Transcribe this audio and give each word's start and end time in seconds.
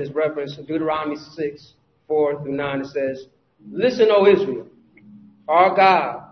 this 0.00 0.10
reference 0.14 0.56
to 0.56 0.62
Deuteronomy 0.62 1.16
6, 1.16 1.72
4 2.08 2.42
through 2.42 2.52
9. 2.52 2.80
It 2.80 2.86
says, 2.86 3.26
Listen, 3.70 4.08
O 4.10 4.26
Israel, 4.26 4.66
our 5.46 5.76
God, 5.76 6.22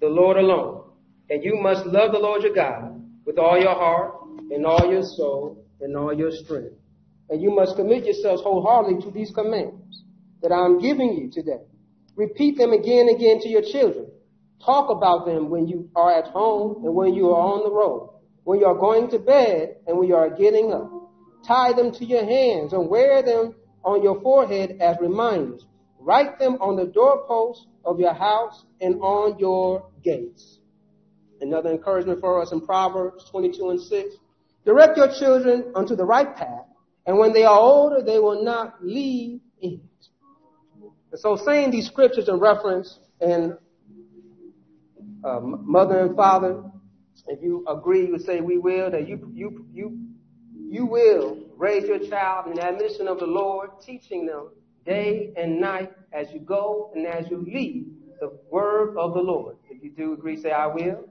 the 0.00 0.08
Lord 0.08 0.38
alone, 0.38 0.84
and 1.28 1.44
you 1.44 1.60
must 1.60 1.84
love 1.84 2.12
the 2.12 2.18
Lord 2.18 2.42
your 2.42 2.54
God 2.54 3.02
with 3.26 3.38
all 3.38 3.60
your 3.60 3.74
heart 3.74 4.14
and 4.50 4.64
all 4.64 4.90
your 4.90 5.02
soul 5.02 5.62
and 5.80 5.94
all 5.96 6.14
your 6.14 6.30
strength. 6.30 6.72
And 7.28 7.42
you 7.42 7.50
must 7.50 7.76
commit 7.76 8.04
yourselves 8.04 8.42
wholeheartedly 8.42 9.02
to 9.02 9.10
these 9.10 9.30
commands 9.34 10.02
that 10.42 10.52
I'm 10.52 10.80
giving 10.80 11.12
you 11.12 11.30
today. 11.30 11.62
Repeat 12.16 12.56
them 12.56 12.72
again 12.72 13.08
and 13.08 13.16
again 13.16 13.40
to 13.40 13.48
your 13.48 13.62
children. 13.62 14.06
Talk 14.64 14.88
about 14.88 15.26
them 15.26 15.50
when 15.50 15.68
you 15.68 15.90
are 15.94 16.16
at 16.18 16.28
home 16.28 16.84
and 16.84 16.94
when 16.94 17.12
you 17.12 17.30
are 17.30 17.52
on 17.52 17.64
the 17.64 17.70
road, 17.70 18.14
when 18.44 18.60
you 18.60 18.66
are 18.66 18.74
going 18.74 19.10
to 19.10 19.18
bed 19.18 19.76
and 19.86 19.98
when 19.98 20.08
you 20.08 20.16
are 20.16 20.30
getting 20.30 20.72
up. 20.72 21.03
Tie 21.46 21.72
them 21.74 21.92
to 21.92 22.04
your 22.04 22.24
hands 22.24 22.72
and 22.72 22.88
wear 22.88 23.22
them 23.22 23.54
on 23.84 24.02
your 24.02 24.20
forehead 24.20 24.78
as 24.80 24.96
reminders. 25.00 25.66
Write 25.98 26.38
them 26.38 26.54
on 26.60 26.76
the 26.76 26.86
doorposts 26.86 27.66
of 27.84 27.98
your 28.00 28.14
house 28.14 28.64
and 28.80 29.00
on 29.00 29.38
your 29.38 29.90
gates. 30.02 30.58
Another 31.40 31.70
encouragement 31.70 32.20
for 32.20 32.40
us 32.40 32.52
in 32.52 32.60
Proverbs 32.60 33.24
22 33.30 33.70
and 33.70 33.80
6. 33.80 34.14
Direct 34.64 34.96
your 34.96 35.08
children 35.18 35.72
unto 35.74 35.94
the 35.94 36.04
right 36.04 36.34
path, 36.34 36.66
and 37.06 37.18
when 37.18 37.32
they 37.34 37.44
are 37.44 37.58
older, 37.58 38.02
they 38.02 38.18
will 38.18 38.42
not 38.42 38.82
leave 38.82 39.40
it. 39.60 39.80
And 41.10 41.20
so 41.20 41.36
saying 41.36 41.70
these 41.70 41.86
scriptures 41.86 42.28
in 42.28 42.38
reference 42.38 42.98
and 43.20 43.58
uh, 45.22 45.40
mother 45.40 46.00
and 46.00 46.16
father, 46.16 46.62
if 47.28 47.42
you 47.42 47.64
agree, 47.68 48.06
you 48.06 48.18
say 48.18 48.40
we 48.40 48.58
will, 48.58 48.90
that 48.90 49.06
you, 49.08 49.30
you, 49.34 49.66
you, 49.72 49.98
you 50.74 50.86
will 50.86 51.38
raise 51.56 51.84
your 51.84 52.00
child 52.00 52.48
in 52.48 52.54
the 52.56 52.64
admonition 52.64 53.06
of 53.06 53.20
the 53.20 53.26
Lord, 53.26 53.70
teaching 53.80 54.26
them 54.26 54.50
day 54.84 55.32
and 55.36 55.60
night 55.60 55.92
as 56.12 56.32
you 56.32 56.40
go 56.40 56.90
and 56.96 57.06
as 57.06 57.30
you 57.30 57.46
leave 57.46 57.86
the 58.18 58.36
word 58.50 58.96
of 58.96 59.14
the 59.14 59.20
Lord. 59.20 59.56
If 59.70 59.84
you 59.84 59.90
do 59.90 60.14
agree, 60.14 60.36
say 60.36 60.50
I 60.50 60.66
will. 60.66 61.08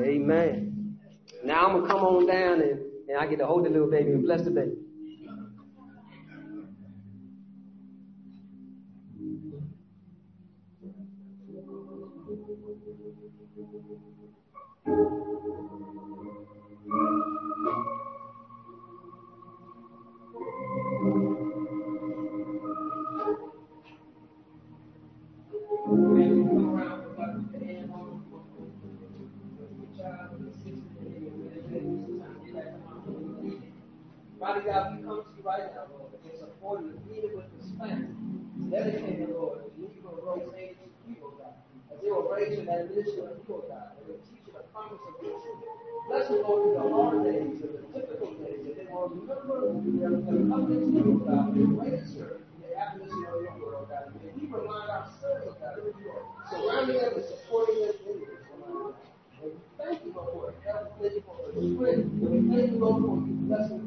Amen. 0.00 0.98
Now 1.44 1.66
I'm 1.66 1.80
gonna 1.80 1.86
come 1.86 2.00
on 2.00 2.26
down 2.26 2.62
and, 2.62 2.80
and 3.06 3.18
I 3.18 3.26
get 3.26 3.38
to 3.40 3.46
hold 3.46 3.66
the 3.66 3.70
little 3.70 3.90
baby 3.90 4.12
and 4.12 4.22
bless 4.22 4.40
the 4.40 4.50
baby. 4.50 4.76
Father 34.56 34.72
God, 34.72 34.96
we 34.96 35.04
come 35.04 35.20
to 35.20 35.28
you 35.36 35.44
right 35.44 35.68
now, 35.76 35.84
Lord, 35.92 36.16
in 36.24 36.38
support 36.40 36.80
of 36.80 36.88
the 36.88 36.96
meeting 37.04 37.36
with 37.36 37.44
this 37.60 37.68
family. 37.76 38.08
Dedicated, 38.72 39.28
Lord, 39.36 39.68
to 39.68 39.68
you 39.76 40.00
will 40.00 40.16
raise 40.32 40.48
age 40.56 40.80
to 40.80 41.12
you, 41.12 41.16
oh 41.20 41.36
God. 41.36 41.60
As 41.92 42.00
they 42.00 42.08
will 42.08 42.24
raise 42.32 42.56
in 42.56 42.64
that 42.64 42.88
mission 42.88 43.28
of 43.28 43.36
you, 43.36 43.52
oh 43.52 43.68
God. 43.68 44.00
They 44.00 44.08
will 44.08 44.20
teach 44.24 44.48
you 44.48 44.56
the 44.56 44.64
promise 44.72 44.96
of 44.96 45.12
your 45.20 45.36
truth. 45.44 45.60
Bless 46.08 46.28
them, 46.32 46.40
Lord, 46.40 46.72
through 46.72 46.72
the 46.72 46.88
hard 46.88 47.20
days 47.28 47.52
and 47.52 47.72
the 47.76 48.00
difficult 48.00 48.32
days. 48.40 48.64
And 48.64 48.80
they 48.80 48.88
will 48.88 49.12
remember 49.12 49.76
their 49.76 50.16
covenants 50.24 50.88
to 50.88 51.00
you, 51.04 51.20
God. 51.20 51.52
Their 51.52 51.68
greatest 51.76 52.16
service, 52.16 52.48
the 52.56 52.72
admonition 52.80 53.28
of 53.28 53.36
your 53.44 53.60
word, 53.60 53.76
oh 53.76 53.92
God. 53.92 54.08
And 54.08 54.40
we 54.40 54.48
remind 54.48 54.88
ourselves, 54.88 55.52
God, 55.60 55.84
that 55.84 55.84
you 55.84 56.16
surrounding 56.48 56.96
them 56.96 57.12
and 57.12 57.26
supporting 57.28 57.92
them 57.92 57.96
in 58.08 58.24
this, 58.24 58.40
And 59.36 59.52
we 59.52 59.60
thank 59.76 60.00
you, 60.00 60.16
Lord, 60.16 60.32
for 60.32 60.48
it. 60.48 60.56
Thank 60.64 61.12
you 61.12 61.22
for 61.28 61.44
the 61.44 61.60
strength. 61.60 62.08
And 62.08 62.30
we 62.32 62.40
thank 62.48 62.72
you, 62.72 62.80
Lord, 62.80 63.04
for 63.04 63.20
your 63.20 63.36
blessing 63.52 63.84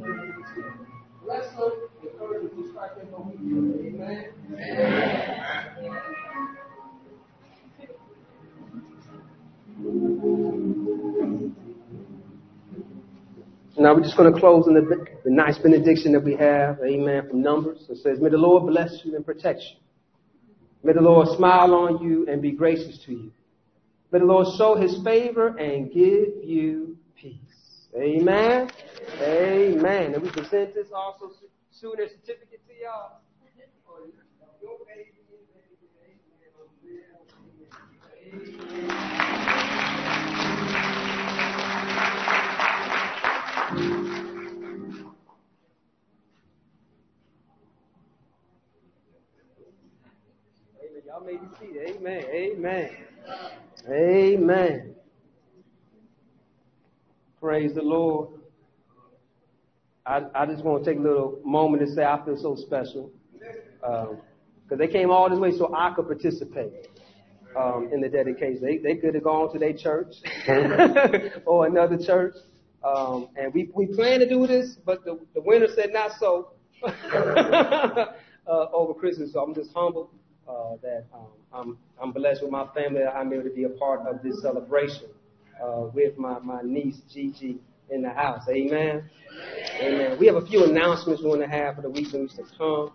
Amen. 3.85 4.25
Amen. 4.51 5.29
Now 13.77 13.95
we're 13.95 14.01
just 14.01 14.17
going 14.17 14.33
to 14.33 14.37
close 14.37 14.67
in 14.67 14.73
the, 14.73 15.05
the 15.23 15.31
nice 15.31 15.57
benediction 15.57 16.11
that 16.11 16.23
we 16.23 16.35
have, 16.35 16.79
amen, 16.85 17.29
from 17.29 17.41
Numbers. 17.41 17.85
It 17.89 17.99
says, 18.03 18.19
May 18.19 18.29
the 18.29 18.37
Lord 18.37 18.67
bless 18.67 18.91
you 19.05 19.15
and 19.15 19.25
protect 19.25 19.61
you. 19.61 19.77
May 20.83 20.91
the 20.93 21.01
Lord 21.01 21.29
smile 21.37 21.73
on 21.73 22.03
you 22.03 22.27
and 22.27 22.41
be 22.41 22.51
gracious 22.51 22.99
to 23.05 23.13
you. 23.13 23.31
May 24.11 24.19
the 24.19 24.25
Lord 24.25 24.47
show 24.57 24.75
his 24.75 25.01
favor 25.03 25.57
and 25.57 25.91
give 25.93 26.43
you 26.43 26.97
peace. 27.15 27.48
Amen. 27.95 28.69
Amen. 29.21 30.13
And 30.13 30.23
we 30.23 30.29
present 30.29 30.75
this 30.75 30.87
also 30.93 31.31
soon 31.71 31.99
as 31.99 32.11
certificate 32.11 32.61
to 32.67 32.73
y'all. 32.83 33.21
Y'all 51.09 51.25
may 51.25 51.37
be 51.37 51.47
seated. 51.59 51.97
Amen. 51.97 52.23
Amen. 52.31 52.89
Amen. 53.89 54.95
Praise 57.41 57.73
the 57.73 57.81
Lord. 57.81 58.29
I, 60.05 60.23
I 60.35 60.45
just 60.45 60.63
want 60.63 60.83
to 60.83 60.91
take 60.91 60.99
a 60.99 61.01
little 61.01 61.39
moment 61.45 61.85
to 61.85 61.93
say 61.93 62.03
I 62.03 62.23
feel 62.25 62.35
so 62.35 62.55
special. 62.55 63.11
Because 63.79 64.09
um, 64.71 64.77
they 64.77 64.87
came 64.87 65.09
all 65.09 65.29
this 65.29 65.39
way 65.39 65.57
so 65.57 65.73
I 65.73 65.93
could 65.95 66.07
participate 66.07 66.87
um, 67.57 67.89
in 67.93 68.01
the 68.01 68.09
dedication. 68.09 68.61
They, 68.61 68.77
they 68.77 68.95
could 68.95 69.15
have 69.15 69.23
gone 69.23 69.53
to 69.53 69.59
their 69.59 69.71
church 69.71 70.15
or 71.45 71.65
another 71.65 71.97
church. 71.97 72.35
Um, 72.83 73.29
and 73.37 73.53
we, 73.53 73.69
we 73.73 73.85
plan 73.85 74.19
to 74.19 74.27
do 74.27 74.45
this, 74.45 74.75
but 74.85 75.05
the, 75.05 75.17
the 75.33 75.41
winter 75.41 75.67
said 75.73 75.93
not 75.93 76.11
so 76.19 76.51
uh, 76.85 78.05
over 78.47 78.93
Christmas. 78.93 79.31
So 79.31 79.39
I'm 79.41 79.55
just 79.55 79.71
humbled 79.73 80.09
uh, 80.45 80.75
that 80.81 81.05
um, 81.13 81.27
I'm, 81.53 81.77
I'm 82.01 82.11
blessed 82.11 82.41
with 82.41 82.51
my 82.51 82.67
family. 82.75 83.03
I'm 83.03 83.31
able 83.31 83.43
to 83.43 83.49
be 83.49 83.63
a 83.63 83.69
part 83.69 84.01
of 84.07 84.21
this 84.23 84.41
celebration 84.41 85.07
uh, 85.63 85.87
with 85.93 86.17
my, 86.17 86.39
my 86.39 86.61
niece 86.63 87.01
Gigi 87.11 87.59
in 87.89 88.01
the 88.01 88.09
house. 88.09 88.43
Amen. 88.49 89.09
Amen. 89.81 90.17
We 90.19 90.27
have 90.27 90.35
a 90.35 90.45
few 90.45 90.63
announcements 90.65 91.21
we 91.21 91.29
want 91.29 91.41
to 91.41 91.47
have 91.47 91.75
for 91.75 91.81
the 91.81 91.89
weeks 91.89 92.11
to 92.11 92.27
come. 92.57 92.93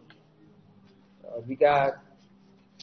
Uh, 1.25 1.41
we 1.47 1.57
got 1.57 1.95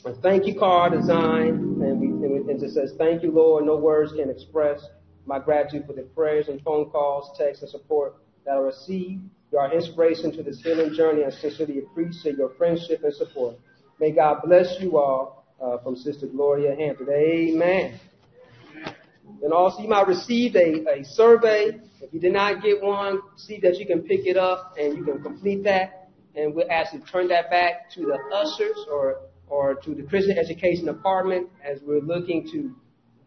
a 0.06 0.14
thank 0.16 0.48
you 0.48 0.58
card 0.58 0.94
designed, 0.94 1.82
and, 1.82 2.00
we, 2.00 2.08
and 2.08 2.50
it 2.50 2.72
says, 2.72 2.94
Thank 2.98 3.24
you, 3.24 3.32
Lord. 3.32 3.66
No 3.66 3.78
words 3.78 4.14
can 4.14 4.30
express 4.30 4.84
my 5.26 5.40
gratitude 5.40 5.86
for 5.86 5.94
the 5.94 6.02
prayers 6.02 6.48
and 6.48 6.62
phone 6.64 6.90
calls, 6.90 7.38
texts, 7.38 7.62
and 7.62 7.72
support 7.72 8.16
that 8.46 8.52
I 8.52 8.58
received. 8.58 9.22
You 9.52 9.60
are 9.60 9.74
inspiration 9.74 10.32
to 10.38 10.44
this 10.44 10.62
healing 10.62 10.94
journey. 10.96 11.24
I 11.26 11.30
sincerely 11.30 11.80
appreciate 11.80 12.38
your 12.38 12.50
friendship 12.56 13.04
and 13.04 13.14
support. 13.14 13.58
May 14.00 14.12
God 14.12 14.42
bless 14.44 14.78
you 14.80 14.98
all 14.98 15.46
uh, 15.62 15.78
from 15.84 15.96
Sister 15.96 16.26
Gloria 16.28 16.76
Hampton. 16.76 17.08
Amen. 17.10 18.00
And 19.42 19.52
also, 19.54 19.82
you 19.82 19.90
might 19.90 20.08
receive 20.08 20.56
a, 20.56 21.00
a 21.00 21.04
survey. 21.04 21.80
If 22.00 22.14
you 22.14 22.20
did 22.20 22.34
not 22.34 22.62
get 22.62 22.82
one, 22.82 23.22
see 23.38 23.60
that 23.62 23.80
you 23.80 23.88
can 23.88 24.04
pick 24.04 24.26
it 24.26 24.38
up 24.38 24.76
and 24.80 24.96
you 24.96 25.04
can 25.04 25.22
complete 25.22 25.64
that. 25.64 26.10
And 26.36 26.54
we'll 26.54 26.70
actually 26.70 27.02
turn 27.02 27.28
that 27.30 27.50
back 27.50 27.90
to 27.92 28.02
the 28.02 28.18
ushers 28.36 28.86
or, 28.90 29.22
or 29.48 29.76
to 29.76 29.96
the 29.96 30.04
Christian 30.04 30.38
Education 30.38 30.86
Department 30.86 31.50
as 31.64 31.80
we're 31.82 32.02
looking 32.02 32.48
to 32.52 32.76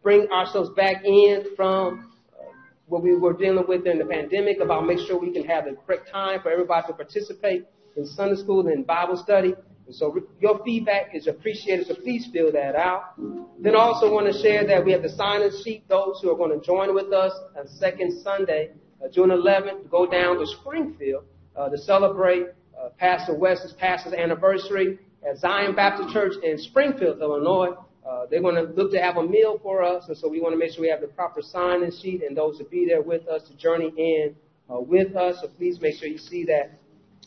bring 0.03 0.29
ourselves 0.31 0.71
back 0.77 1.05
in 1.05 1.45
from 1.57 2.13
uh, 2.33 2.45
what 2.87 3.03
we 3.03 3.17
were 3.17 3.33
dealing 3.33 3.65
with 3.67 3.85
during 3.85 3.99
the 3.99 4.05
pandemic 4.05 4.61
about 4.61 4.87
make 4.87 4.99
sure 5.01 5.19
we 5.19 5.33
can 5.33 5.45
have 5.45 5.65
the 5.65 5.75
correct 5.87 6.11
time 6.13 6.41
for 6.43 6.51
everybody 6.51 6.87
to 6.87 6.93
participate 6.93 7.65
in 7.97 8.07
Sunday 8.07 8.37
school 8.37 8.67
and 8.69 8.87
Bible 8.87 9.17
study. 9.17 9.55
And 9.87 9.95
so 9.95 10.19
your 10.41 10.65
feedback 10.65 11.15
is 11.15 11.27
appreciated, 11.27 11.87
so 11.87 11.95
please 11.95 12.29
fill 12.33 12.51
that 12.53 12.75
out. 12.75 13.15
Then 13.61 13.77
also 13.77 14.11
want 14.11 14.33
to 14.33 14.43
share 14.43 14.67
that 14.67 14.85
we 14.85 14.93
have 14.93 15.03
the 15.03 15.11
sign-in 15.11 15.51
sheet, 15.63 15.87
those 15.89 16.21
who 16.23 16.31
are 16.31 16.37
going 16.37 16.59
to 16.59 16.65
join 16.65 16.95
with 16.95 17.13
us 17.13 17.33
on 17.59 17.69
second 17.69 18.23
Sunday, 18.23 18.71
uh, 19.05 19.09
June 19.09 19.29
11th, 19.29 19.83
to 19.83 19.89
go 19.89 20.07
down 20.07 20.39
to 20.39 20.47
Springfield 20.47 21.25
uh, 21.57 21.69
to 21.69 21.77
celebrate 21.77 22.47
uh, 22.79 22.89
Pastor 22.99 23.35
West's 23.35 23.75
pastor's 23.79 24.15
anniversary 24.15 24.99
at 25.29 25.39
Zion 25.39 25.75
Baptist 25.75 26.11
Church 26.11 26.35
in 26.43 26.59
Springfield, 26.59 27.21
Illinois. 27.21 27.75
Uh, 28.07 28.27
they're 28.31 28.43
going 28.43 28.55
to 28.55 28.73
look 28.73 28.93
to 28.93 29.01
have 29.01 29.17
a 29.17 29.23
meal 29.23 29.59
for 29.63 29.83
us, 29.83 30.05
and 30.09 30.17
so 30.17 30.29
we 30.29 30.41
want 30.41 30.53
to 30.53 30.59
make 30.59 30.73
sure 30.73 30.83
we 30.83 30.89
have 30.89 31.01
the 31.01 31.07
proper 31.07 31.41
sign-in 31.41 31.91
sheet 31.91 32.23
and 32.23 32.37
those 32.37 32.59
to 32.59 32.65
be 32.65 32.87
there 32.87 33.01
with 33.01 33.27
us 33.29 33.43
to 33.49 33.57
journey 33.57 33.93
in 33.97 34.35
uh, 34.71 34.81
with 34.81 35.17
us. 35.17 35.39
So 35.41 35.49
please 35.49 35.81
make 35.81 35.97
sure 35.97 36.09
you 36.09 36.19
see 36.19 36.45
that 36.45 36.79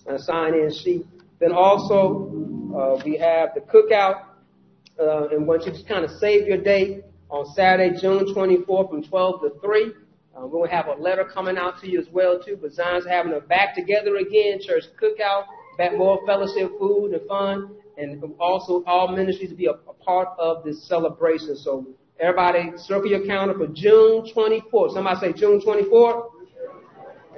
uh, 0.07 0.17
sign-in 0.17 0.71
sheet. 0.71 1.05
Then 1.39 1.51
also 1.51 2.31
uh, 2.75 3.01
we 3.05 3.17
have 3.17 3.49
the 3.55 3.61
cookout, 3.61 4.23
uh, 4.99 5.29
and 5.29 5.47
once 5.47 5.65
you 5.65 5.71
just 5.71 5.87
kind 5.87 6.03
of 6.03 6.11
save 6.11 6.47
your 6.47 6.57
date 6.57 7.03
on 7.29 7.45
Saturday, 7.53 7.97
June 7.99 8.33
24th 8.33 8.89
from 8.89 9.03
12 9.03 9.41
to 9.41 9.51
3. 9.61 9.83
Uh, 10.35 10.41
we're 10.41 10.49
going 10.49 10.69
to 10.69 10.75
have 10.75 10.87
a 10.87 11.01
letter 11.01 11.25
coming 11.25 11.57
out 11.57 11.79
to 11.81 11.89
you 11.89 11.99
as 11.99 12.07
well 12.11 12.39
too. 12.39 12.57
But 12.61 12.73
Zion's 12.73 13.05
having 13.05 13.33
a 13.33 13.39
back 13.39 13.75
together 13.75 14.17
again 14.17 14.59
church 14.61 14.83
cookout, 15.01 15.45
back 15.77 15.97
more 15.97 16.19
fellowship, 16.25 16.71
food 16.79 17.13
and 17.13 17.27
fun, 17.27 17.75
and 17.97 18.23
also 18.39 18.83
all 18.85 19.15
ministries 19.15 19.49
to 19.49 19.55
be 19.55 19.65
a, 19.65 19.71
a 19.71 19.93
part 19.93 20.29
of 20.37 20.63
this 20.63 20.87
celebration. 20.87 21.55
So 21.55 21.87
everybody, 22.19 22.71
circle 22.77 23.09
your 23.09 23.25
calendar 23.25 23.57
for 23.57 23.67
June 23.73 24.29
24th. 24.35 24.93
Somebody 24.93 25.19
say 25.19 25.33
June 25.33 25.59
24th. 25.61 26.31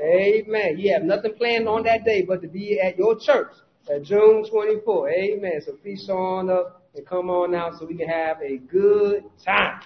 Amen. 0.01 0.77
You 0.77 0.93
have 0.93 1.03
nothing 1.03 1.33
planned 1.35 1.67
on 1.67 1.83
that 1.83 2.03
day 2.05 2.23
but 2.23 2.41
to 2.41 2.47
be 2.47 2.79
at 2.79 2.97
your 2.97 3.19
church 3.19 3.51
at 3.87 4.03
June 4.03 4.45
24th. 4.51 5.11
Amen. 5.11 5.61
So 5.65 5.73
please 5.73 6.09
on 6.09 6.49
up 6.49 6.83
and 6.95 7.05
come 7.05 7.29
on 7.29 7.53
out 7.55 7.79
so 7.79 7.85
we 7.85 7.95
can 7.95 8.09
have 8.09 8.37
a 8.41 8.57
good 8.57 9.23
time. 9.45 9.81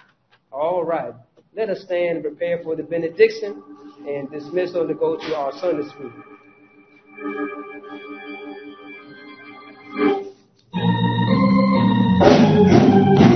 All 0.51 0.83
right. 0.83 1.13
Let 1.55 1.69
us 1.69 1.81
stand 1.81 2.17
and 2.17 2.23
prepare 2.23 2.61
for 2.63 2.75
the 2.75 2.83
benediction 2.83 3.61
and 4.07 4.31
dismissal 4.31 4.87
to 4.87 4.93
go 4.93 5.17
to 5.17 5.35
our 5.35 5.51
Sunday 5.59 5.87
school. 5.89 6.11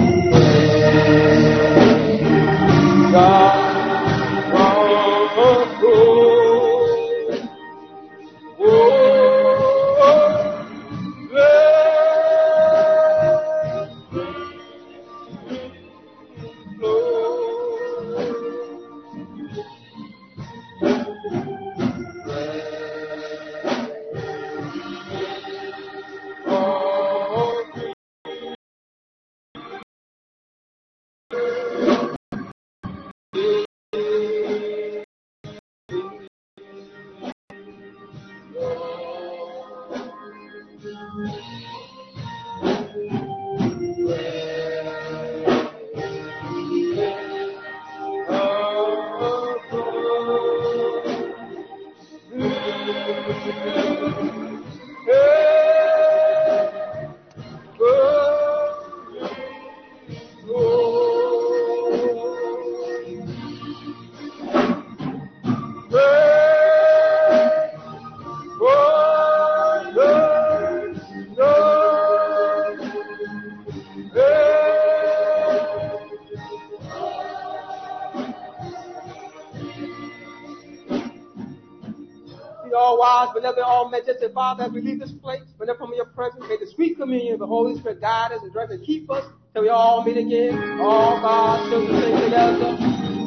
majestic 83.90 84.34
Father, 84.34 84.66
as 84.66 84.72
we 84.72 84.82
leave 84.82 85.00
this 85.00 85.12
place, 85.12 85.42
whenever 85.58 85.80
from 85.80 85.94
your 85.94 86.06
presence, 86.06 86.44
may 86.48 86.58
the 86.58 86.68
sweet 86.68 86.98
communion 86.98 87.34
of 87.34 87.40
the 87.40 87.48
Holy 87.48 87.78
Spirit 87.80 88.02
guide 88.02 88.32
us 88.32 88.42
and 88.44 88.52
direct 88.54 88.72
and 88.72 88.86
keep 88.86 89.10
us 89.12 89.26
till 89.54 89.64
we 89.64 89.70
all 89.70 90.04
meet 90.04 90.18
again. 90.18 90.80
All 90.82 91.20
God's 91.22 91.70
children 91.70 92.02
sing 92.02 92.22
together. 92.24 92.78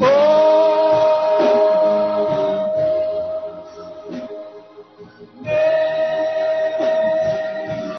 Oh, 0.03 0.30